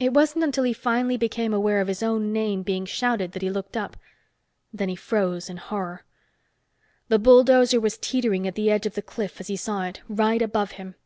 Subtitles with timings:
[0.00, 3.48] It wasn't until he finally became aware of his own name being shouted that he
[3.48, 3.96] looked up.
[4.72, 6.04] Then he froze in horror.
[7.06, 10.42] The bulldozer was teetering at the edge of the cliff as he saw it, right
[10.42, 10.96] above him.